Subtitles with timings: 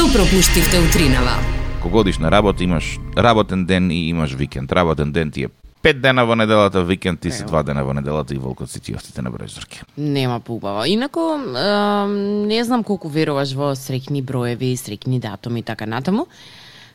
[0.00, 1.34] Што пропуштивте утринава?
[1.82, 4.72] Кога одиш на работа, имаш работен ден и имаш викенд.
[4.72, 5.48] Работен ден ти е
[5.82, 8.94] пет дена во неделата, викенд ти се два дена во неделата и волкот си ти
[8.96, 9.82] остите на бројзорки.
[9.98, 10.84] Нема поубаво.
[10.86, 12.08] Инако, е,
[12.48, 16.26] не знам колку веруваш во среќни броеви, среќни датуми и така натаму.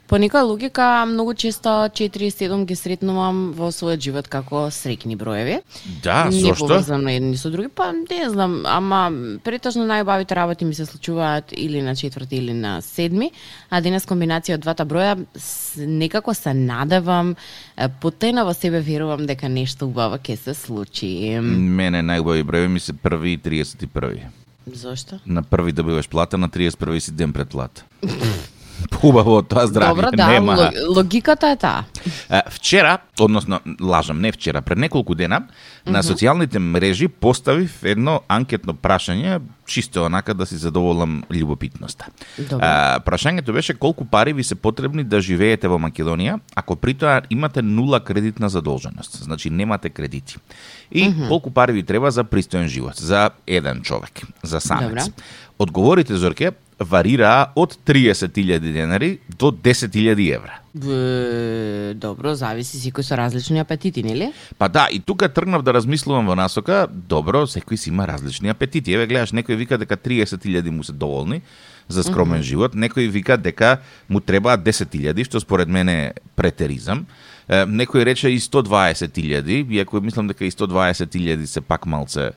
[0.08, 5.18] По некоја логика, многу често 4 и 7 ги сретнувам во својот живот како среќни
[5.18, 5.58] броеви.
[6.04, 6.68] Да, не зошто?
[6.68, 9.10] поврзано едни со други, па не знам, ама
[9.44, 13.32] претежно најубавите работи ми се случуваат или на четврти или на седми,
[13.70, 15.18] а денес комбинација од двата броја
[15.78, 17.36] некако се надевам,
[17.78, 21.40] е, потајно во себе верувам дека нешто убаво ќе се случи.
[21.42, 24.30] Мене најубави броеви ми се први и 31.
[24.66, 25.20] Зошто?
[25.26, 27.86] На први добиваш плата, на 31 си ден пред плата.
[29.04, 30.56] Убаво од тоа здравје Добро, да, нема.
[30.56, 31.84] лог- логиката е таа.
[32.50, 35.44] Вчера, односно, лажам, не вчера, пред неколку дена,
[35.86, 42.06] на социјалните мрежи поставив едно анкетно прашање, чисто онака да си задоволам љубопитноста.
[42.40, 42.60] Добро.
[42.62, 47.22] А, прашањето беше колку пари ви се потребни да живеете во Македонија, ако при тоа
[47.30, 50.38] имате нула кредитна задолженост, значи немате кредити.
[50.92, 54.12] И колку пари ви треба за пристоен живот, за еден човек,
[54.44, 55.06] за самец.
[55.06, 55.22] Добро.
[55.60, 60.60] Одговорите, Зорке, варираа од 30.000 денари до 10.000 евра.
[60.76, 64.34] Б, добро, зависи секој со различни апетити, нели?
[64.60, 68.92] Па да, и тука тргнав да размислувам во насока, добро, секој си има различни апетити.
[68.92, 71.42] Еве гледаш, некој вика дека 30.000 му се доволни
[71.88, 73.80] за скромен живот, некој вика дека
[74.10, 77.06] му требаат 10.000, што според мене е претеризам.
[77.48, 82.32] Е, Некој рече и 120.000, иако мислам дека и 120.000 се пак малце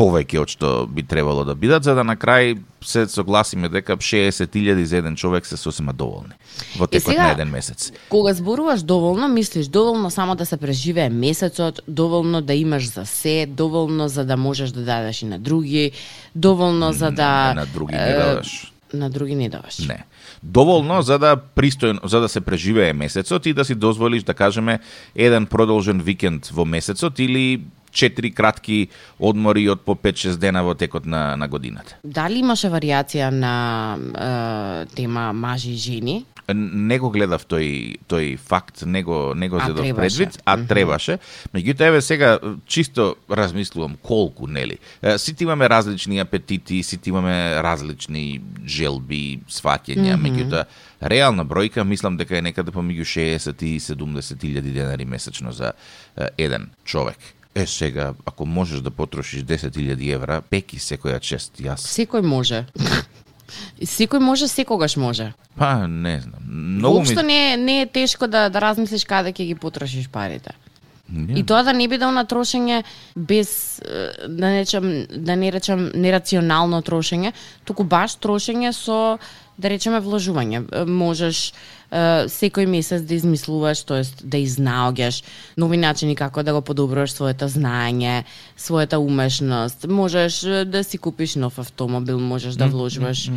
[0.00, 4.84] повеќе од што би требало да бидат, за да на крај се согласиме дека 60.000
[4.84, 6.32] за еден човек се сосема доволни
[6.78, 7.92] во текот сега- на еден месец.
[8.08, 13.46] Кога зборуваш доволно, мислиш доволно само да се преживее месецот, доволно да имаш за се,
[13.46, 15.92] доволно за да можеш да дадеш и на други,
[16.34, 18.72] доволно за да на други не е, даваш.
[18.94, 19.78] На други не даваш.
[19.78, 20.04] Не.
[20.42, 24.80] Доволно за да пристојно за да се преживее месецот и да си дозволиш да кажеме
[25.14, 27.60] еден продолжен викенд во месецот или
[27.92, 31.96] четири кратки одмори од по 5-6 дена во текот на на годината.
[32.04, 33.54] Дали имаше варијација на
[33.98, 36.24] е, тема мажи и жени?
[36.54, 41.18] Не го гледав тој тој факт, не го не го зедов предвид, а требаше.
[41.54, 44.78] Меѓутоа еве сега чисто размислувам колку, нели?
[45.16, 50.64] Сите имаме различни апетити, сите имаме различни желби, сваќања, меѓутоа
[51.02, 55.72] реална бројка мислам дека е некаде помеѓу 60 и 70 илјади денари месечно за
[56.38, 57.18] еден човек.
[57.54, 61.82] Е, сега, ако можеш да потрошиш 10.000 евра, пеки секоја чест, јас.
[61.82, 62.66] Секој може.
[63.82, 65.32] Секој може, секогаш може.
[65.58, 66.42] Па, не знам.
[66.46, 67.26] Многу Воопшто ми...
[67.26, 70.54] не, е- не е тешко да, да размислиш каде ќе ги потрошиш парите.
[71.10, 71.40] Не.
[71.40, 72.84] И тоа да не биде на трошење
[73.16, 73.82] без
[74.28, 77.32] да не речем да не речем нерационално трошење,
[77.64, 79.18] туку баш трошење со
[79.58, 80.62] да речеме вложување.
[80.86, 81.52] Можеш
[81.90, 85.22] секој месец да измислуваш, тоест да изнаоѓаш
[85.56, 88.24] нови начини како да го подобруваш своето знаење,
[88.58, 89.86] својата умешност.
[89.86, 93.30] Можеш да си купиш нов автомобил, можеш да вложуваш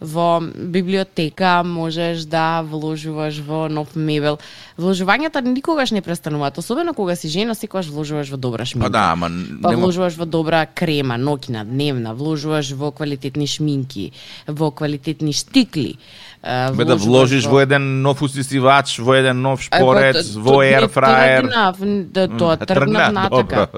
[0.00, 4.38] во библиотека, можеш да вложуваш во нов мебел.
[4.78, 8.88] Вложувањата никогаш не престануваат, особено кога си жена, секогаш вложуваш во добра шминка.
[8.88, 9.28] Па да, ама
[9.62, 14.12] Па вложуваш во добра крема, ноќна, дневна, вложуваш во квалитетни шминки,
[14.46, 15.98] во квалитетни штикли.
[16.42, 20.62] Е, Бе да вложиш во еден нов усисивач, во еден нов Е, па, шпорец, во
[20.62, 21.42] не, air fryer.
[21.42, 21.76] Тргнав,
[22.12, 23.68] да, тоа тргнав натака.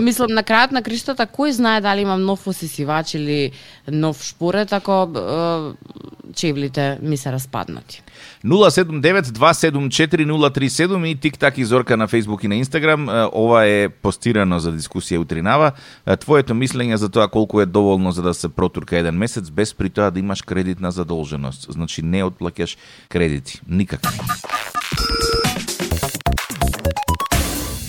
[0.00, 3.52] Мислам, на крајот на криштата, кој знае дали имам нов осисивач или
[3.86, 5.98] нов шпорет, ако е,
[6.34, 8.02] чевлите ми се распаднати.
[8.44, 13.28] 079-274-037 и тик-так и Зорка на Facebook и на Instagram.
[13.32, 15.72] Ова е постирано за дискусија утринава.
[16.20, 19.90] Твоето мислење за тоа колку е доволно за да се протурка еден месец, без при
[19.90, 21.72] тоа да имаш кредитна задолженост.
[21.72, 22.76] Значи не отплаќаш
[23.08, 23.60] кредити.
[23.68, 24.18] Никакви.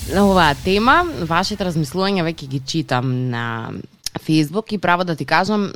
[0.10, 3.70] На оваа тема, вашите размислувања веќе ги читам на
[4.30, 5.72] Facebook и право да ти кажам,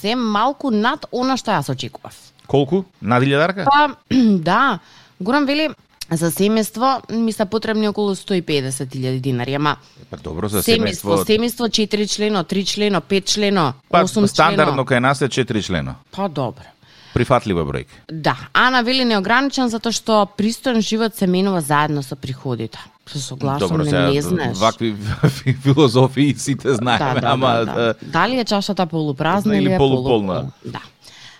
[0.00, 2.14] се малку над она што јас очекував.
[2.46, 2.84] Колку?
[3.02, 3.64] Над илјадарка?
[3.64, 3.96] Па,
[4.50, 4.78] да,
[5.20, 5.68] Горан вели,
[6.10, 9.76] за семејство ми се потребни околу 150.000 динари, ама
[10.10, 11.26] Па добро за семејство, семејство.
[11.26, 14.28] семејство 4 члено, 3 члено, 5 члено, 8 Па члено.
[14.28, 15.94] стандардно кај нас е 4 члено.
[16.10, 16.62] Па добро.
[17.16, 17.88] Прифатлива бројка.
[18.10, 22.78] Да, Ана вели неограничен затоа што пристоен живот се менува заедно со приходите.
[23.06, 24.58] Се согласувам, не, не знаеш.
[24.58, 24.92] вакви
[25.62, 30.34] филозофии сите знаеме, ама е, Дали е чашата полупразна Или е полуполна.
[30.34, 30.52] полуполна?
[30.64, 30.80] Да.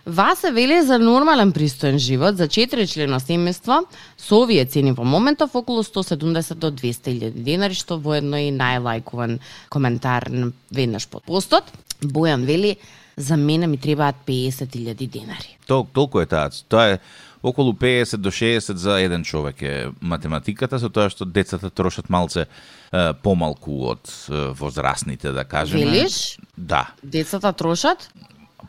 [0.06, 3.84] Васе вели за нормален пристоен живот за 4 члена семејство
[4.17, 9.38] со овие цени во моментов околу 170 до 200.000 денари, што воедно и најлајкуван
[9.69, 11.64] коментар на- веднаш под постот.
[12.00, 12.76] Бојан вели
[13.17, 15.59] за мене ми требаат 50.000 денари.
[15.67, 16.51] Тол, толку е таа.
[16.69, 16.99] Тоа е
[17.43, 22.45] околу 50 до 60 за еден човек е математиката, со тоа што децата трошат малце
[22.45, 25.85] е, помалку од е, возрастните, да кажеме.
[25.85, 26.39] Велиш?
[26.59, 26.93] Да.
[27.03, 28.13] Децата трошат?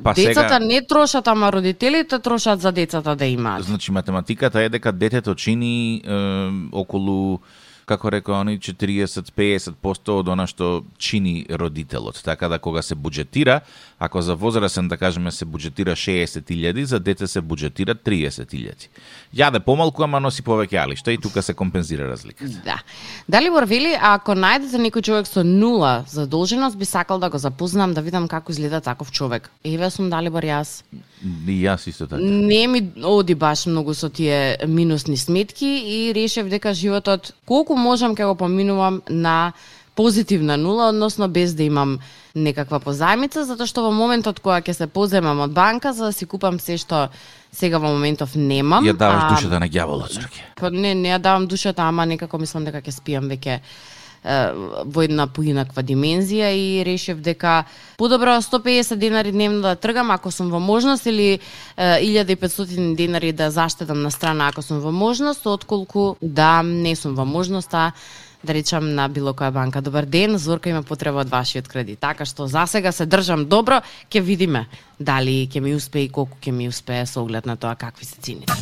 [0.04, 3.64] Па децата сега, не трошат, ама родителите трошат за децата да имаат.
[3.64, 6.14] значи математиката е дека детето чини е,
[6.72, 7.40] околу
[7.88, 12.20] како рекоа они 40-50% од она што чини родителот.
[12.24, 13.62] Така да кога се буџетира,
[14.00, 18.88] ако за возрасен да кажеме се буџетира 60.000, за дете се буџетира 30.000.
[19.34, 22.62] Јаде помалку, ама носи повеќе алишта и тука се компензира разликата.
[22.66, 22.78] Да.
[23.30, 28.02] Дали вели, ако најдете некој човек со нула задолженост, би сакал да го запознам, да
[28.02, 29.50] видам како изгледа таков човек.
[29.64, 30.84] Еве сум Далибор јас.
[31.48, 32.22] И јас исто така.
[32.22, 38.14] Не ми оди баш многу со тие минусни сметки и решив дека животот колку можам
[38.16, 39.54] ќе го поминувам на
[39.98, 42.00] позитивна нула, односно без да имам
[42.38, 46.28] некаква позајмица, затоа што во моментот кога ќе се поземам од банка за да си
[46.30, 47.08] купам се што
[47.52, 48.86] сега во моментов немам.
[48.86, 50.18] Ја даваш а, душата на ѓаволот.
[50.60, 53.60] Па не, не ја давам душата, ама некако мислам дека ќе спиам веќе
[54.24, 57.64] во една поинаква димензија и решив дека
[57.98, 61.40] подобро 150 денари дневно да тргам ако сум во можност или
[61.78, 67.26] 1500 денари да заштедам на страна ако сум во можност, отколку да не сум во
[67.26, 67.92] можност, а
[68.44, 69.82] да речам на било која банка.
[69.82, 72.00] Добар ден, Зорка има потреба од вашиот кредит.
[72.00, 74.68] Така што за сега се држам добро, ќе видиме
[75.00, 78.22] дали ќе ми успее и колку ќе ми успее со оглед на тоа какви се
[78.22, 78.54] цените.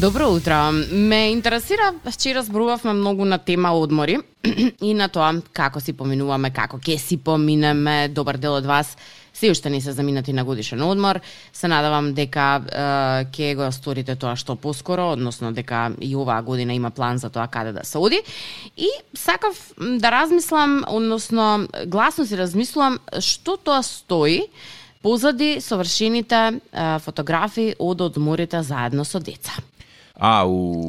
[0.00, 0.72] Добро утро.
[0.92, 4.18] Ме интересира, вчера зборувавме многу на тема одмори
[4.82, 8.06] и на тоа како си поминуваме, како ќе си поминеме.
[8.06, 8.92] Добар дел од вас
[9.34, 11.18] се уште не се заминати на годишен одмор.
[11.52, 12.82] Се надавам дека е,
[13.26, 17.48] ќе го сторите тоа што поскоро, односно дека и оваа година има план за тоа
[17.50, 18.22] каде да се оди.
[18.76, 24.46] И сакав да размислам, односно гласно си размислувам што тоа стои
[25.02, 29.58] позади совршените е, фотографии од одморите заедно со деца.
[30.18, 30.82] А, у,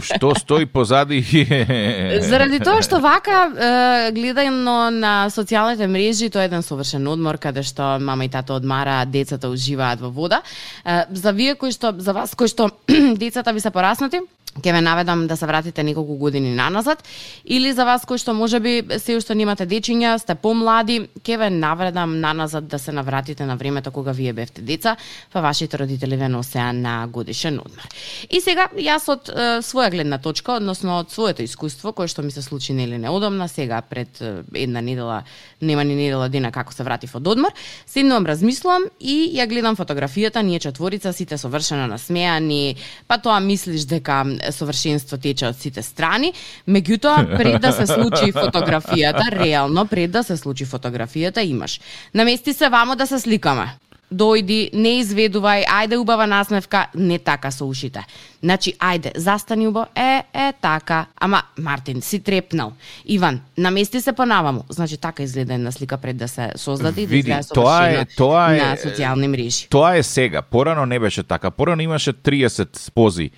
[0.00, 1.20] што стои позади?
[2.30, 7.60] Заради тоа што вака е, гледано на социјалните мрежи, тоа е еден совршен одмор каде
[7.60, 10.40] што мама и тато одмара, децата уживаат во вода.
[10.80, 12.70] Е, за вие кои што за вас кои што
[13.20, 14.24] децата ви се пораснати,
[14.60, 17.02] ќе ве наведам да се вратите неколку години наназад
[17.44, 22.20] или за вас кои што можеби се уште немате дечиња, сте помлади, ќе ве наведам
[22.20, 24.96] наназад да се навратите на времето кога вие бевте деца,
[25.32, 27.88] па вашите родители ве носеа на годишен одмор.
[28.30, 32.30] И сега јас од е, своја гледна точка, односно од своето искуство кое што ми
[32.30, 34.20] се случи нели неодамна, сега пред
[34.54, 35.22] една недела,
[35.60, 37.54] нема ни недела дена како се вратив од одмор,
[37.86, 44.24] седнувам, размислувам и ја гледам фотографијата, ние четворица сите совршено насмеани, па тоа мислиш дека
[44.52, 46.32] совршенство тече од сите страни,
[46.68, 51.80] меѓутоа пред да се случи фотографијата, реално пред да се случи фотографијата имаш.
[52.14, 53.68] Намести се вамо да се сликаме.
[54.10, 58.02] Дојди, не изведувај, ајде убава насмевка, не така со ушите.
[58.42, 61.06] Значи, ајде, застани убаво, е, е, така.
[61.16, 62.72] Ама, Мартин, си трепнал.
[63.04, 64.64] Иван, намести се понаваму.
[64.68, 68.54] Значи, така изгледа една слика пред да се создаде и да изгледа тоа е- тоа
[68.54, 69.68] е- на социјални мрежи.
[69.70, 70.42] Тоа е сега.
[70.42, 71.50] Порано не беше така.
[71.50, 73.30] Порано имаше 30 пози е,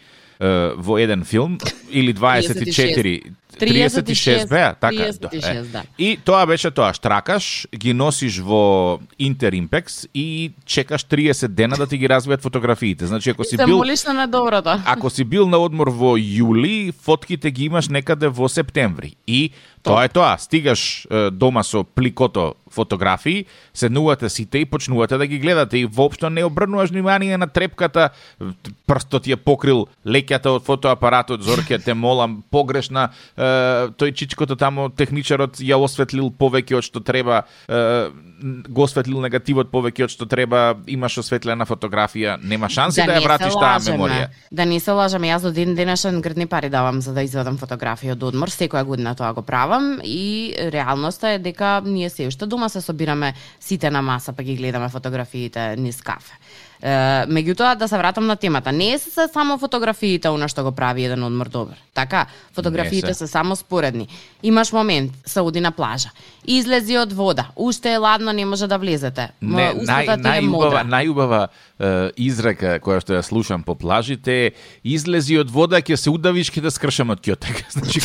[0.77, 1.59] во еден филм
[1.91, 4.97] или 24 36 беа, така.
[4.97, 5.63] 36, е.
[5.63, 5.83] да.
[5.99, 11.99] И тоа беше тоа, штракаш, ги носиш во Интеримпекс и чекаш 30 дена да ти
[11.99, 13.07] ги развијат фотографиите.
[13.07, 14.81] Значи ако си бил молиш на доброто.
[14.87, 19.15] ако си бил на одмор во јули, фотките ги имаш некаде во септември.
[19.27, 19.51] И
[19.83, 25.39] тоа е тоа, стигаш е, дома со пликото фотографии, седнувате сите и почнувате да ги
[25.39, 28.11] гледате и воопшто не обрнуваш внимание на трепката,
[28.87, 35.61] прстот е покрил леќата од фотоапаратот, Зорке, те молам, погрешна, е, тој чичкото тамо, техничарот
[35.63, 38.11] ја осветлил повеќе од што треба, е,
[38.69, 43.21] го осветлил негативот повеќе од што треба, имаш осветлена фотографија, нема шанси да, ја не
[43.21, 44.29] се вратиш таа меморија.
[44.51, 48.17] Да не се лажеме, јас до ден денешен грдни пари давам за да извадам фотографија
[48.17, 52.62] од одмор, секоја година тоа го правам и реалноста е дека ние се уште дома
[52.69, 56.33] се собираме сите на маса па ги гледаме фотографиите низ кафе.
[56.83, 56.91] Е,
[57.31, 61.05] меѓутоа да се вратам на темата, не се се само фотографиите она што го прави
[61.07, 61.79] еден одмор добар.
[61.95, 63.27] Така, фотографиите се.
[63.27, 64.09] се само споредни.
[64.43, 66.11] Имаш момент, се оди на плажа.
[66.47, 69.31] Излези од вода, уште е ладно, не може да влезете.
[69.41, 71.43] Не, нај, е најубава, најубава
[71.79, 74.53] е, изрека која што ја слушам по плажите е
[74.83, 77.63] излези од вода, ќе се удавиш, ќе да скршам од кјотек.
[77.79, 78.03] Значи,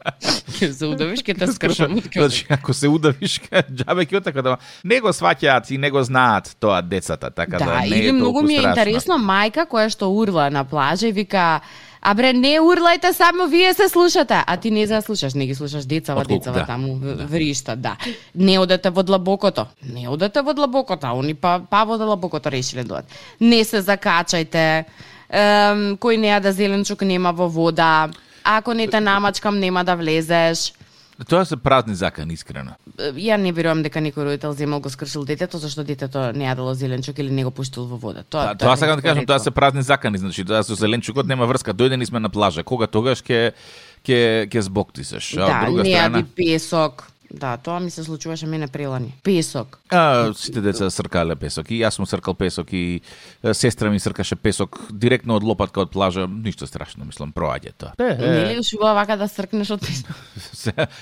[0.72, 5.08] се удавиш, ќе те скршам значи, ако се удавиш, ке- џабе кјотек, да не го
[5.08, 8.54] сваќаат и не го знаат тоа децата, така да, Да, не или е многу ми
[8.54, 8.70] е страшно.
[8.70, 11.60] интересно мајка која што урла на плажа и вика
[12.02, 14.44] А бре, не урлајте, само вие се слушате.
[14.46, 16.66] А ти не за слушаш, не ги слушаш децава, Отколку, децава да.
[16.66, 17.26] таму да.
[17.26, 17.96] вришта, да.
[18.34, 19.66] Не одете во длабокото.
[19.84, 23.06] Не одете во длабокото, а они па, па во длабокото решиле да одат.
[23.40, 24.84] Не се закачајте.
[25.28, 28.08] Ем, кој не јаде зеленчук нема во вода.
[28.56, 30.72] Ако не те намачкам, нема да влезеш.
[31.28, 32.72] Тоа се празни закани, искрено.
[32.96, 37.18] Ја не верувам дека некој родител земал го скршил детето зашто детето не јадело зеленчук
[37.18, 38.24] или не го пуштил во вода.
[38.24, 41.28] Тоа, Тоа, тоа е сакам да кажам, тоа се празни закани, значи тоа со зеленчукот
[41.28, 41.76] нема врска.
[41.76, 43.52] Дојдени сме на плажа, кога тогаш ќе
[44.00, 45.36] ќе ќе.
[45.36, 47.09] А од Да, друга не страна, јади песок.
[47.30, 49.14] Да, тоа ми се случуваше мене прелани.
[49.22, 49.78] Песок.
[49.90, 53.00] А, сите деца сркале песок и јас сум сркал песок и
[53.52, 57.92] сестра ми сркаше песок директно од лопатка од плажа, ништо страшно, мислам, проаѓа тоа.
[57.98, 60.10] Не ли ушува вака да сркнеш од песок?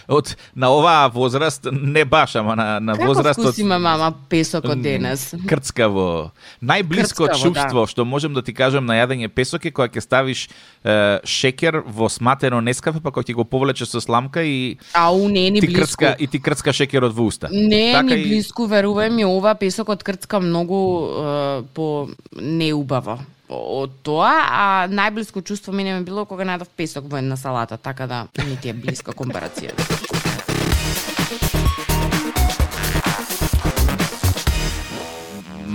[0.09, 4.83] Од на оваа возраст не баш, ама на на Како возраст вкус има мама песокот
[4.83, 5.35] денес?
[5.49, 6.33] Крцкаво.
[6.63, 10.49] Најблиско Крцкаво, чувство што можем да ти кажам на јадење песок е кога ќе ставиш
[10.85, 15.47] е, шекер во сматено нескафе, па кога ќе го повлечеш со сламка и Ау, не
[15.47, 15.81] е ни ти близко.
[15.81, 17.49] крцка и ти крцка шекерот во уста.
[17.53, 23.91] Не Така ни и- близко, верувај ми, ова песокот крцка многу е, по неубаво од
[24.03, 28.27] тоа, а најблиско чувство мене ми било кога најдов песок во една салата, така да
[28.47, 29.73] не ти е близка компарација.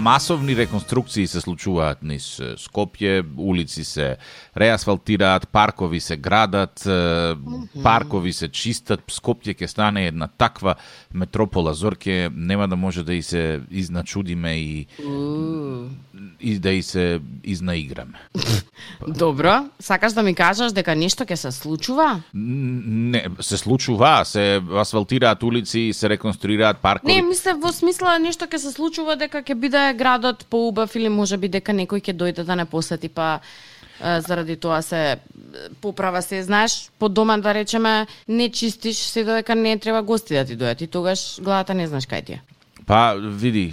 [0.04, 2.26] Масовни реконструкции се случуваат низ
[2.60, 4.18] Скопје, улици се
[4.58, 6.84] реасфалтираат, паркови се градат,
[7.84, 10.76] паркови се чистат, Скопје ќе стане една таква
[11.14, 14.88] метропола, Зорке нема да може да и се изначудиме и,
[16.40, 18.20] и да и се изнаиграме.
[19.08, 22.24] Добро, сакаш да ми кажеш дека нешто ќе се случува?
[22.34, 27.14] Не, се случува, се асфалтираат улици, се реконструираат паркови.
[27.14, 31.38] Не, мислев во смисла нешто ќе се случува дека ќе биде градот поубав или може
[31.38, 35.18] би дека некој ќе дојде да не посети па е, заради тоа се е,
[35.82, 40.46] поправа се, знаеш, по дома да речеме не чистиш се додека не треба гости да
[40.46, 42.42] ти дојдат и тогаш главата не знаеш кај ти е.
[42.84, 43.72] Па, види,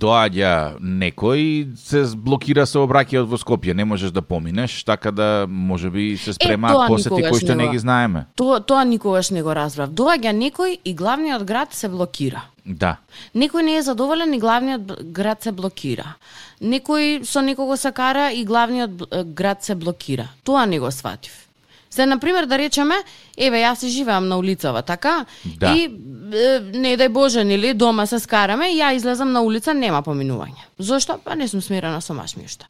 [0.00, 6.16] доаѓа некој се блокира сообраќајот во Скопје, не можеш да поминеш, така да може би
[6.16, 8.24] се тоа спремаат посети кои што не ги знаеме.
[8.40, 9.92] Тоа тоа никогаш не го разбрав.
[9.92, 12.46] Доаѓа некој и главниот град се блокира.
[12.68, 12.98] Да.
[13.34, 16.14] Некој не е задоволен и главниот град се блокира.
[16.60, 20.28] Некој со некого се кара и главниот град се блокира.
[20.44, 21.48] Тоа не го сватив.
[21.90, 22.98] Се, например, да речеме,
[23.36, 25.24] еве, јас си живеам на улицава, така?
[25.56, 25.72] Да.
[25.72, 30.02] И, е, не дај Боже, нели, дома се скараме, и ја излезам на улица, нема
[30.04, 30.68] поминување.
[30.78, 31.16] Зошто?
[31.24, 32.68] Па не сум смирена со машмиушта.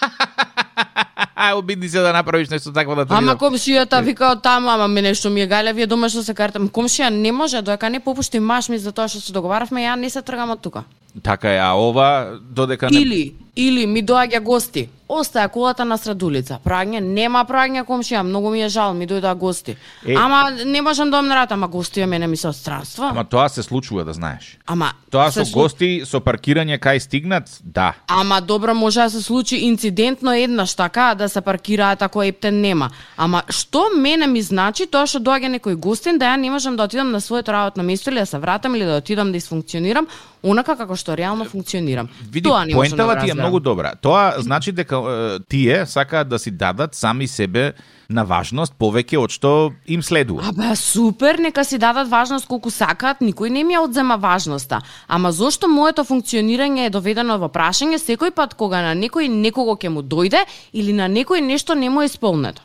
[0.00, 1.04] А,
[1.54, 5.02] обиди се да направиш нешто такво да те Ама комшијата вика од таму, ама ми
[5.02, 6.58] нешто ми е гајле, вие дома што се карате.
[6.58, 9.96] Ама Комшија не може, доека не попушти маш ми за тоа што се договаравме, ја
[9.96, 10.84] не се тргам од тука.
[11.22, 14.88] Така е, а ова додека не Или, или ми доаѓа гости.
[15.08, 16.58] Остаја колата на сред улица.
[16.64, 19.76] Праѓање, нема праѓање комшија, многу ми е жал, ми дојдоа гости.
[20.06, 20.14] Е.
[20.14, 23.04] Ама не можам да рата, ама гости мене ми се од странство.
[23.04, 24.58] Ама тоа се случува да знаеш.
[24.66, 27.94] ама Тоа се со слу- гости, со паркирање кај стигнат, да.
[28.08, 32.90] Ама добро може да се случи инцидентно еднаш така да се паркираат ако ептен нема.
[33.16, 36.84] Ама што мене ми значи тоа што доаѓа некој гостин да ја не можам да
[36.84, 40.06] отидам на своето работно место или да се вратам или да отидам да изфункционирам
[40.42, 42.08] онака како што реално функционирам.
[42.22, 43.94] Види, тоа не можам да поентава ти е многу добра.
[44.00, 47.72] Тоа значи дека е, тие сакаат да си дадат сами себе
[48.08, 49.50] на важност повеќе од што
[49.84, 50.48] им следува.
[50.48, 54.80] Абе, супер, нека си дадат важност колку сакаат, никој не ми ја одзема важноста.
[55.08, 59.92] Ама зошто моето функционирање е доведено во прашање секој пат кога на некој некого ќе
[59.92, 60.40] му дојде
[60.72, 62.62] или на некој нешто не му е исполнето?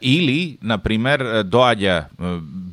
[0.00, 2.06] Или, на пример, доаѓа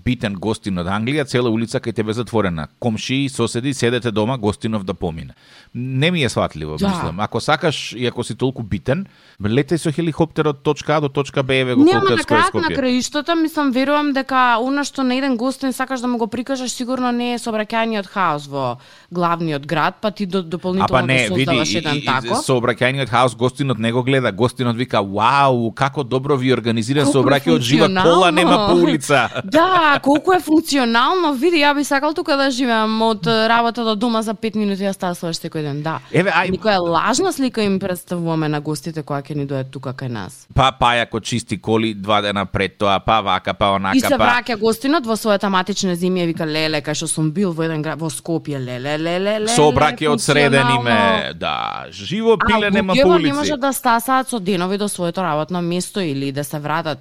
[0.06, 2.70] битен гостин од Англија, цела улица кај тебе затворена.
[2.80, 5.36] Комши, соседи, седете дома, гостинов да помине.
[5.76, 6.88] Не ми е сватливо, Да.
[6.88, 7.20] мислам.
[7.20, 9.06] Ако сакаш и ако си толку битен,
[9.42, 12.76] летај со хеликоптер од точка А до точка Б, еве го Нема на крајот на
[12.76, 17.12] краиштата, мислам, верувам дека она што на еден гостин сакаш да му го прикажеш, сигурно
[17.12, 18.78] не е сообраќајниот хаос во
[19.12, 22.06] главниот град, па ти до, А дополнително па не, го види, создаваш и, еден и,
[22.06, 22.36] тако.
[22.44, 27.56] сообраќајниот хаос гостинот не го гледа, гостинот вика, вау, како добро ви организиран Колку сообраќај
[27.56, 29.30] од жива кола нема по улица.
[29.44, 31.34] да, колку е функционално.
[31.34, 34.92] Види, ја би сакал тука да живеам од работа до дома за 5 минути ја
[34.94, 35.82] ставаш секој ден.
[35.82, 36.00] Да.
[36.12, 40.08] Еве, ај, Никоја лажна слика им представуваме на гостите кои ќе ни дојдат тука кај
[40.08, 40.48] нас.
[40.56, 44.24] па пајако чисти коли два дена пред тоа, па вака, па онака, И се па...
[44.26, 47.82] враќа гостинот во својата матична земја и вика леле кај што сум бил во еден
[47.82, 49.52] град во Скопје леле леле леле.
[49.56, 53.34] Сообраќај од среден име, да, живо пиле а нема по не улици.
[53.34, 57.00] може да стасаат со денови до своето работно место или да се вратат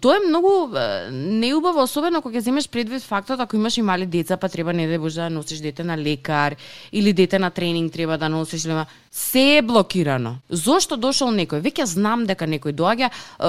[0.00, 0.68] Тоа е многу
[1.10, 4.86] неубаво, особено кога ќе земеш предвид фактот ако имаш и мали деца, па треба не
[4.88, 6.56] да Боже да носиш дете на лекар
[6.92, 10.36] или дете на тренинг тренинг треба да носиш, нема се е блокирано.
[10.50, 11.58] Зошто дошол некој?
[11.64, 13.48] Веќе знам дека некој доаѓа, е,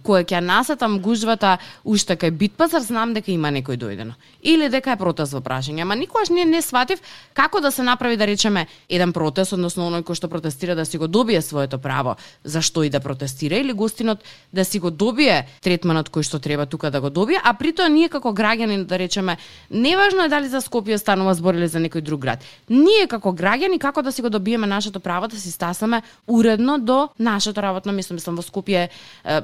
[0.00, 4.16] кој ќе насетам гужвата уште кај бит пазар, знам дека има некој дојдено.
[4.42, 5.82] Или дека е протест во прашање.
[5.82, 7.02] Ама никогаш не не сватив
[7.34, 10.96] како да се направи да речеме еден протест, односно оној кој што протестира да си
[10.98, 16.08] го добие своето право, зашто и да протестира или гостинот да си го добие третманот
[16.08, 19.36] кој што треба тука да го добие, а при тоа ние како граѓани да речеме,
[19.70, 22.40] неважно е дали за Скопје станува збор или за некој друг град.
[22.68, 27.08] Ние како граѓани како да си го добиеме нашето право да се стасаме уредно до
[27.18, 28.14] нашето работно место.
[28.14, 28.88] Мислам во Скопје е,
[29.24, 29.42] е,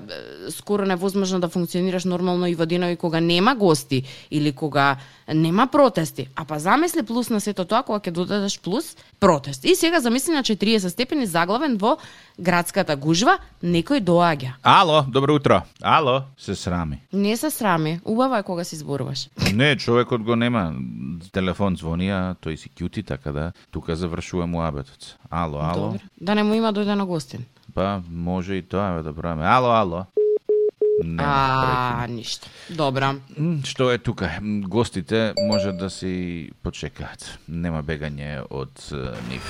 [0.50, 4.96] скоро невозможно да функционираш нормално и во денови кога нема гости или кога
[5.28, 6.28] нема протести.
[6.36, 9.64] А па замисли плюс на сето тоа кога ќе додадеш плюс протест.
[9.64, 11.96] И сега замисли на 40 степени заглавен во
[12.38, 14.52] градската гужва, некој доаѓа.
[14.62, 15.62] Ало, добро утро.
[15.82, 17.00] Ало, се срами.
[17.12, 19.28] Не се срами, убаво е кога си зборуваш.
[19.54, 20.74] Не, човекот го нема.
[21.32, 25.16] Телефон звони, а тој си кјути, така да тука завршува муабетот.
[25.30, 25.86] Ало, ало.
[25.86, 26.00] Добре.
[26.20, 27.44] Да не му има дојдено гостин.
[27.74, 29.46] Па, може и тоа да правиме.
[29.46, 30.06] Ало, ало.
[31.04, 32.48] Не, А, ништо.
[32.70, 33.14] Добра.
[33.64, 34.30] Што е тука?
[34.42, 37.38] Гостите може да си почекаат.
[37.48, 38.74] Нема бегање од
[39.30, 39.46] нив.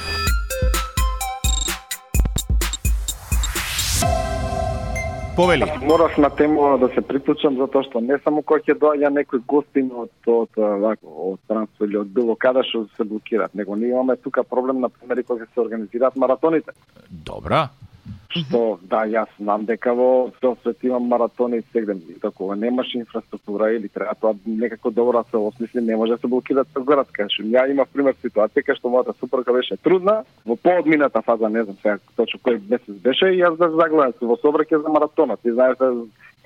[5.38, 5.64] Повели.
[5.82, 9.88] Морав на тема да се приклучам затоа што не само кој ќе доаѓа некој гостин
[9.94, 14.16] од од вако, од странство или од било каде што се блокираат, него ние имаме
[14.16, 16.74] тука проблем на пример кога се организираат маратоните.
[17.10, 17.68] Добра.
[18.28, 23.70] Што да, јас знам дека во цел свет има маратони сегде, и такова немаш инфраструктура
[23.72, 27.08] или треба тоа некако добро да се осмисли, не може да се блокира цел град,
[27.08, 31.64] што ја има пример ситуација кај што мојата супруга беше трудна, во поодмината фаза, не
[31.64, 35.40] знам сега точно кој месец беше, и јас да загледам во собраке за маратонот.
[35.42, 35.94] Ти знаеш да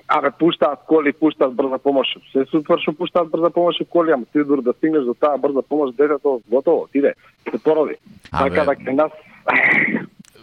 [0.07, 2.07] Абе, пуштаат коли, пуштаат брза помош.
[2.33, 5.37] Се супер што пуштаат брза помош и коли, ама ти дури да стигнеш до таа
[5.37, 7.13] брза помош, детето готово, отиде,
[7.51, 7.95] се породи.
[8.31, 9.11] Така да кај нас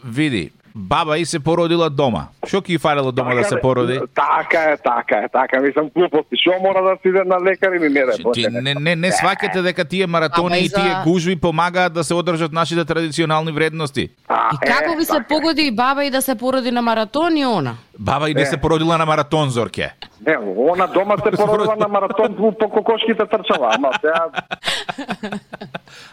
[0.04, 2.28] Види, баба и се породила дома.
[2.46, 4.00] Што ќе фалело дома да се бе, породи?
[4.14, 5.60] Така е, така е, така.
[5.60, 6.36] Мислам глупости.
[6.36, 8.32] Што мора да си иде на лекар или не?
[8.34, 12.14] Ти не, не, не сваќате дека тие Ама маратони и тие гужви помагаат да се
[12.14, 14.08] одржат нашите традиционални вредности.
[14.54, 17.74] И како ви се погоди и баба и да се породи на маратон и она?
[17.98, 19.94] Баба и не се породила на маратон, Зорке.
[20.26, 20.36] Не,
[20.72, 24.26] она дома се породила на маратон по по кокошките трчала, ама сега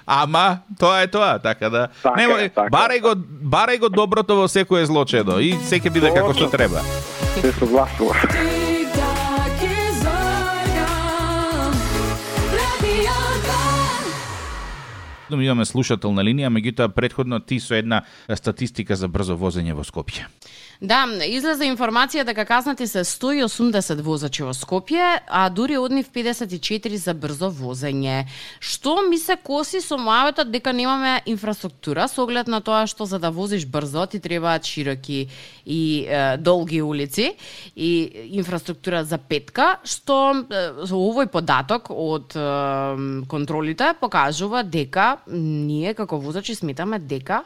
[0.06, 1.88] Ама, тоа е тоа, така да.
[2.04, 3.16] Така Нема, така барај го,
[3.52, 6.80] барај го доброто во секое злочедо и се ќе биде како што треба.
[7.42, 8.16] се согласува.
[8.32, 10.88] Тик-так и зорка,
[12.56, 13.18] Radio
[15.30, 15.36] 2.
[15.38, 18.02] Да имаме слушател на линија, меѓутоа предходно ти со една
[18.36, 20.26] статистика за брзо возење во Скопје.
[20.78, 27.00] Да, излезе информација дека казнати се 180 возачи во Скопје, а дури од нив 54
[27.02, 28.28] за брзо возење.
[28.62, 33.18] Што ми се коси со мајотот дека немаме инфраструктура со оглед на тоа што за
[33.18, 35.30] да возиш брзо ти требаат широки
[35.66, 37.34] и е, долги улици
[37.76, 42.46] и инфраструктура за петка, што е, овој податок од е,
[43.26, 47.42] контролите покажува дека ние како возачи сметаме дека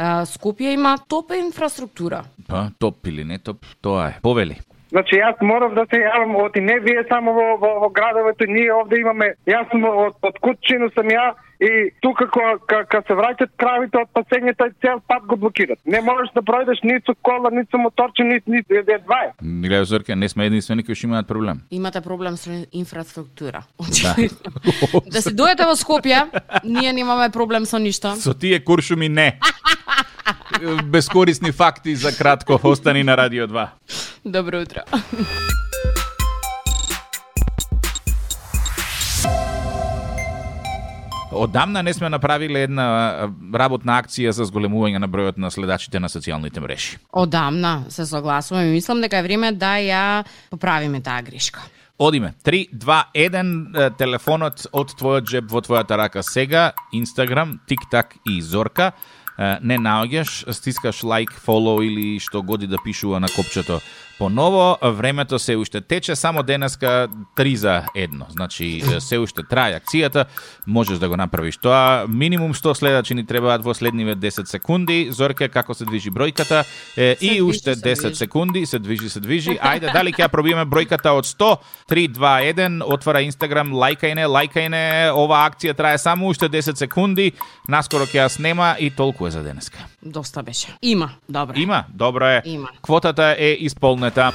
[0.00, 2.24] Скопје има топ инфраструктура.
[2.48, 4.18] Па, топ или не топ, тоа е.
[4.22, 4.56] Повели.
[4.90, 8.46] Значи јас морав да се јавам од и не вие само во, во, во градовето,
[8.50, 11.28] ние овде имаме, јас сум од, од Кутчино сам ја
[11.60, 15.78] и тука кога ка, ка се враќат кравите од пасењето цел пат го блокират.
[15.84, 19.32] Не можеш да пројдеш ни со кола, ни со моторче, ни ни едва е.
[19.42, 21.62] Гледај, Зорке, не сме единствени кои што имаат проблем.
[21.70, 23.62] Имате проблем со инфраструктура.
[23.78, 24.50] Очевидно.
[25.12, 26.26] да си дојдете во Скопје,
[26.64, 28.16] ние немаме проблем со ништо.
[28.16, 29.38] Со тие куршуми не.
[30.84, 33.68] Бескорисни факти за кратко остани на Радио 2.
[34.24, 34.80] Добро утро.
[41.32, 42.86] Одамна не сме направиле една
[43.54, 46.98] работна акција за зголемување на бројот на следачите на социјалните мрежи.
[47.12, 51.62] Одамна се согласувам и мислам дека е време да ја поправиме таа грешка.
[51.98, 52.32] Одиме.
[52.44, 58.40] 3, 2, 1, е, телефонот од твојот джеб во твојата рака сега, Инстаграм, TikTok и
[58.42, 58.92] Зорка.
[59.40, 63.80] Не наоѓаш, стискаш лайк, фоло или што годи да пишува на копчето
[64.20, 64.76] поново.
[64.84, 68.22] Времето се уште тече, само денеска 3 за 1.
[68.28, 70.24] Значи, се уште трае акцијата,
[70.66, 72.04] можеш да го направиш тоа.
[72.04, 75.08] Минимум 100 следачи ни требаат во следниве 10 секунди.
[75.10, 76.60] Зорке, како се движи бројката?
[76.96, 78.14] Е, Се и движи, уште се 10 движи.
[78.14, 79.56] секунди, се движи, се движи.
[79.56, 81.56] Ајде, дали ќе ја пробиеме бројката од 100?
[81.88, 84.84] 3, 2, 1, отвара Инстаграм, лајкај не, лајкај не.
[85.10, 87.32] Ова акција трае само уште 10 секунди.
[87.68, 89.78] Наскоро ќе ја снема и толку е за денеска.
[90.02, 90.76] Доста беше.
[90.82, 91.58] Има, добро.
[91.58, 92.42] Има, добро е.
[92.44, 92.68] Има.
[92.82, 94.32] Квотата е исполнета.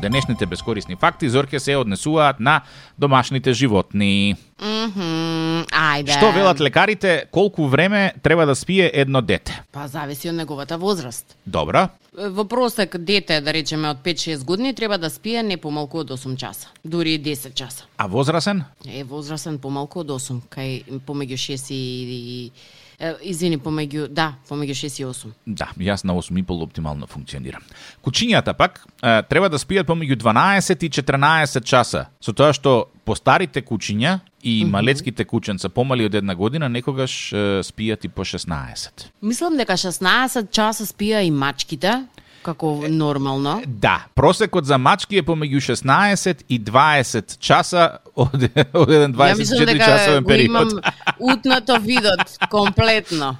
[0.00, 2.60] Денешните бескорисни факти Зорке се однесуваат на
[2.98, 4.36] домашните животни.
[4.60, 6.16] Ајде.
[6.16, 9.62] Што велат лекарите, колку време треба да спие едно дете?
[9.72, 11.36] Па зависи од неговата возраст.
[11.46, 11.88] Добро.
[12.16, 16.36] Во просек дете, да речеме од 5-6 години, треба да спие не помалку од 8
[16.36, 17.84] часа, дури и 10 часа.
[17.96, 18.64] А возрасен?
[18.88, 22.52] Е, возрасен помалку од 8, кај помеѓу 6 и...
[23.00, 25.32] е, Извини, помеѓу, да, помеѓу 6 и 8.
[25.46, 27.64] Да, јас на 8,5 оптимално функционирам.
[28.04, 33.62] Кучињата пак е, треба да спијат помеѓу 12 и 14 часа, со тоа што постарите
[33.64, 39.08] кучиња и малецките кученца помали од една година некогаш е, спијат и по 16.
[39.22, 42.04] Мислам дека 16 часа спија и мачките,
[42.42, 43.60] како нормално.
[43.66, 49.64] Да, просекот за мачки е помеѓу 16 и 20 часа од, од еден Ја мислам
[49.64, 50.84] 24 дека часовен го имам период.
[51.18, 53.36] утнато видот, комплетно.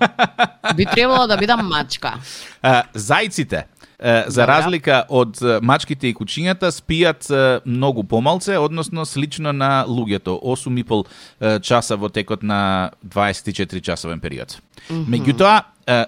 [0.77, 2.19] Би требало да бидам мачка.
[2.63, 3.65] А, зајците,
[4.27, 7.29] за разлика од мачките и кучињата, спијат
[7.65, 11.05] многу помалце, односно слично на луѓето, 8,5
[11.41, 14.57] е, часа во текот на 24 часовен период.
[14.89, 15.61] Меѓутоа,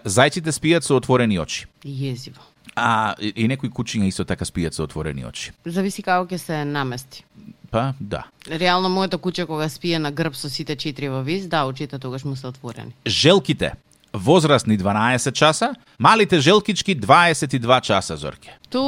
[0.05, 1.67] зајците спијат со отворени очи.
[1.85, 2.52] Језиво.
[2.77, 5.53] А и, и некои кучиња исто така спијат со отворени очи.
[5.65, 7.25] Зависи како ќе се намести.
[7.71, 8.25] Па, да.
[8.49, 12.25] Реално моето куче кога спие на грб со сите четири во вис, да, очите тогаш
[12.25, 12.93] му се отворени.
[13.07, 13.73] Желките,
[14.13, 18.59] возрастни 12 часа, малите желкички 22 часа, Зорке.
[18.71, 18.81] Ту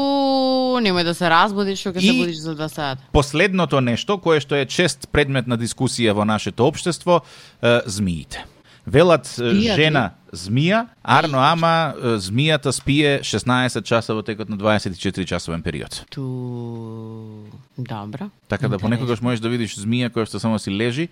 [0.84, 3.00] немој да се разбудиш, што ќе се будиш за два сата.
[3.12, 7.22] Последното нешто, кое што е чест предмет на дискусија во нашето општество,
[7.62, 8.44] е, змиите.
[8.86, 16.04] Велат жена змија, арно ама змијата спие 16 часа во текот на 24 часовен период.
[16.10, 17.46] Ту...
[17.78, 18.30] Добро.
[18.48, 21.08] Така да понекогаш можеш да видиш змија која што само си лежи,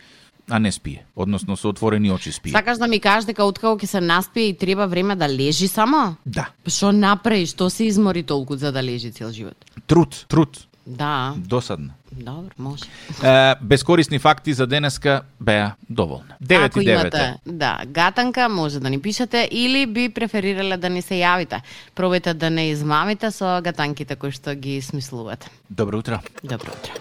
[0.51, 1.05] а не спие.
[1.17, 2.53] Односно со отворени очи спие.
[2.53, 6.17] Сакаш да ми кажеш дека откако ќе се наспие и треба време да лежи само?
[6.27, 6.51] Да.
[6.67, 9.57] Што направи, што се измори толку за да лежи цел живот?
[9.87, 11.91] Труд, труд, Да, досадно.
[12.13, 12.85] добро, може.
[13.25, 16.25] Е, безкорисни факти за денеска беа доволни.
[16.45, 17.01] 9 Ако и 9.
[17.01, 21.61] имате, да, гатанка, може да ни пишете или би преферирале да ни се јавите.
[21.97, 25.51] Пробајте да не измамите со гатанките кои што ги смислувате.
[25.71, 26.19] Добро утро.
[26.43, 26.93] Добро утро.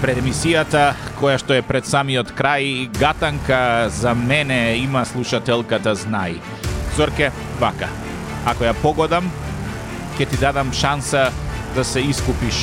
[0.00, 6.38] Пред емисијата, која што е пред самиот крај, гатанка за мене има слушателката знај.
[6.98, 7.30] Зорке,
[7.60, 7.86] вака.
[8.42, 9.28] Ако ја погодам,
[10.18, 11.28] ќе ти дадам шанса
[11.76, 12.58] да се искупиш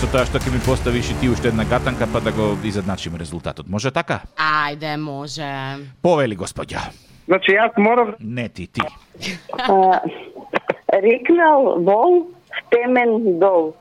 [0.00, 3.20] со тоа што ќе ми поставиш и ти уште една гатанка, па да го изедначиме
[3.20, 3.68] резултатот.
[3.68, 4.22] Може така?
[4.40, 5.44] Ајде, може.
[6.00, 6.86] Повели, господја.
[7.28, 8.80] Значи јас морав Не ти, ти.
[9.52, 10.00] А,
[10.96, 12.32] рекнал вол
[12.72, 13.74] темен дол.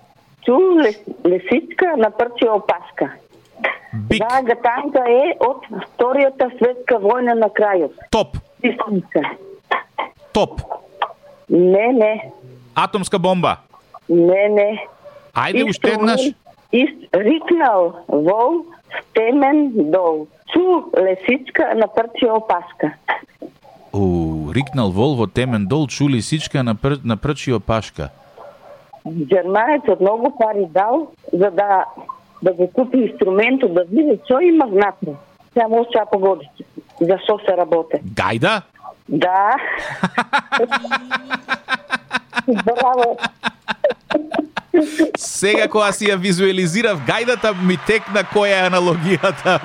[0.44, 3.14] Чу лес, лисичка на прче опашка.
[3.94, 7.96] Бик, Да, гатанка е од Вторијата светска војна на крајот.
[8.12, 9.24] топ, Истинска.
[10.40, 10.62] Топ.
[11.50, 12.32] Не, не,
[12.76, 13.58] Атомска бомба.
[14.10, 14.88] не, не.
[15.36, 16.22] Ајде уште еднаш.
[16.72, 20.28] Ист, рикнал вол в темен дол.
[20.54, 22.94] Чу лисичка на прче опашка.
[23.94, 28.10] У, рикнал вол во темен дол, чули сичка на, пр, на прчио пашка.
[29.06, 31.86] Германецот многу пари дал за да
[32.42, 35.16] да го купи инструментот, да види што има внатре.
[35.54, 36.64] Сега може да погодите
[37.00, 38.00] за што се работи.
[38.16, 38.62] Гајда?
[39.10, 39.56] Да.
[42.48, 43.18] Браво.
[45.18, 49.58] Сега кога си ја визуализирав гајдата ми текна која е аналогијата.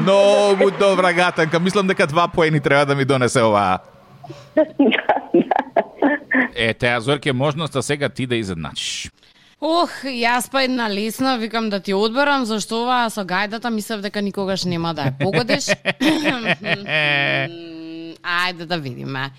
[0.00, 1.60] Многу добра гатанка.
[1.60, 3.78] Мислам дека два поени треба да ми донесе оваа.
[6.56, 9.10] Е, теа Зорке можноста сега ти да изедначиш.
[9.60, 14.20] Ох, јас па една лесна, викам да ти одберам, зашто ова со гајдата мислев дека
[14.20, 15.72] никогаш нема да ја погодиш.
[18.24, 19.30] Ајде да видиме.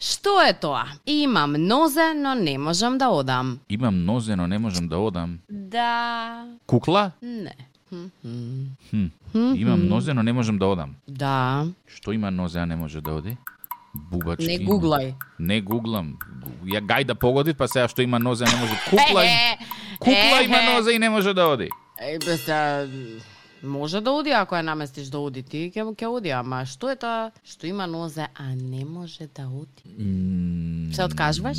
[0.00, 0.86] Што е тоа?
[1.06, 3.58] Имам нозе, но не можам да одам.
[3.68, 5.38] Имам нозе, но не можам да одам.
[5.50, 7.12] Да, Кукла?
[7.22, 7.52] не.
[8.90, 9.06] Хм.
[9.34, 10.94] Имам нозе, но не можам да одам.
[11.08, 13.36] Да, Што има нозе, а не може да оди?
[13.94, 14.46] Бубачки.
[14.46, 15.14] не гуглај.
[15.38, 16.16] Не гуглам.
[16.64, 18.78] Ја гајда погоди, па сега што има нозе, не може.
[18.90, 19.24] Кукла,
[19.98, 21.68] кукла има нозе и не може да оди.
[22.00, 22.36] Е, бе,
[23.62, 26.96] може да оди ако ја наместиш да оди ти, ќе ќе оди, ама што е
[26.96, 30.92] тоа што има нозе, а не може да оди?
[30.94, 31.58] Се откажуваш?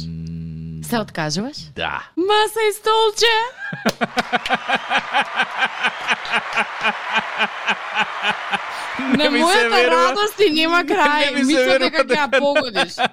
[0.84, 1.58] Се откажуваш?
[1.76, 2.04] Да.
[2.18, 3.36] Маса и столче.
[9.02, 11.34] На мојата радост и нема крај.
[11.36, 12.94] Не Мислам дека ќе ја погодиш.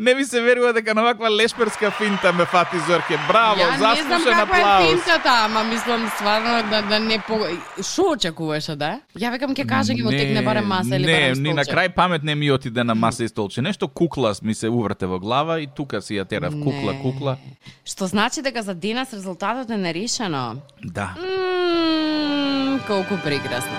[0.00, 3.18] Не ми се верува дека на ваква лешперска финта ме фати Зорке.
[3.28, 4.90] Браво, Ја не знам заслушен каква е аплауз.
[4.90, 7.38] финтата, ама мислам стварно да, да не по...
[7.84, 9.00] Шо очекуваше да?
[9.14, 11.76] Ја викам ќе каже ќе го текне барем маса или не, барем ни на столче.
[11.76, 13.62] крај памет не ми отиде на маса и столче.
[13.62, 17.02] Нешто кукла ми се уврте во глава и тука си ја терав кукла, Не.
[17.02, 17.36] кукла.
[17.84, 20.56] Што значи дека за денес резултатот е нерешено.
[20.84, 21.12] Да.
[21.18, 23.70] Мм, колку прекрасно.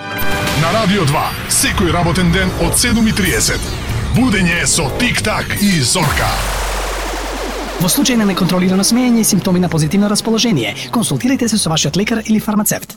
[0.62, 3.58] На Радио 2, секој работен ден од 7.30.
[4.12, 6.28] Будење со Тик-так и Зорка.
[7.80, 12.20] Во случај на неконтролирано смеење и симптоми на позитивно расположение, консултирайте се со вашиот лекар
[12.26, 12.92] или фармацевт.